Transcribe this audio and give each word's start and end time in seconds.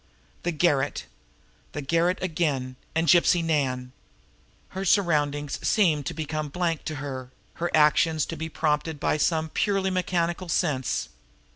The 0.41 0.51
garret! 0.51 1.05
The 1.73 1.83
garret 1.83 2.17
again 2.23 2.75
and 2.95 3.05
Gypsy 3.07 3.43
Nan! 3.43 3.91
Her 4.69 4.83
surroundings 4.83 5.59
seemed 5.61 6.07
to 6.07 6.15
become 6.15 6.47
a 6.47 6.49
blank 6.49 6.85
to 6.85 6.95
her; 6.95 7.29
her 7.61 7.69
actions 7.77 8.25
to 8.25 8.35
be 8.35 8.49
prompted 8.49 8.99
by 8.99 9.17
some 9.17 9.49
purely 9.49 9.91
mechanical 9.91 10.49
sense. 10.49 11.09